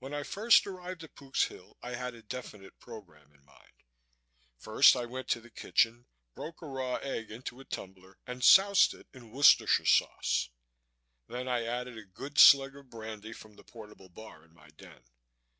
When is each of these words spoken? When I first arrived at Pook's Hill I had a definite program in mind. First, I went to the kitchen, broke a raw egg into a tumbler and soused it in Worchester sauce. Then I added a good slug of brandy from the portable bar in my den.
When 0.00 0.12
I 0.14 0.24
first 0.24 0.66
arrived 0.66 1.04
at 1.04 1.14
Pook's 1.14 1.44
Hill 1.44 1.76
I 1.80 1.90
had 1.92 2.12
a 2.16 2.24
definite 2.24 2.76
program 2.80 3.32
in 3.32 3.44
mind. 3.44 3.84
First, 4.58 4.96
I 4.96 5.06
went 5.06 5.28
to 5.28 5.40
the 5.40 5.48
kitchen, 5.48 6.06
broke 6.34 6.60
a 6.60 6.66
raw 6.66 6.96
egg 6.96 7.30
into 7.30 7.60
a 7.60 7.64
tumbler 7.64 8.18
and 8.26 8.42
soused 8.42 8.94
it 8.94 9.06
in 9.14 9.30
Worchester 9.30 9.86
sauce. 9.86 10.50
Then 11.28 11.46
I 11.46 11.62
added 11.64 11.96
a 11.96 12.04
good 12.04 12.36
slug 12.38 12.74
of 12.74 12.90
brandy 12.90 13.32
from 13.32 13.54
the 13.54 13.62
portable 13.62 14.08
bar 14.08 14.44
in 14.44 14.52
my 14.52 14.70
den. 14.70 15.04